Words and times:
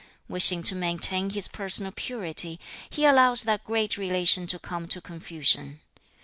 Wishing 0.27 0.63
to 0.63 0.73
maintain 0.73 1.29
his 1.29 1.47
personal 1.47 1.91
purity, 1.91 2.59
he 2.89 3.05
allows 3.05 3.43
that 3.43 3.63
great 3.63 3.97
relation 3.99 4.47
to 4.47 4.57
come 4.57 4.87
to 4.87 4.99
confusion. 4.99 5.79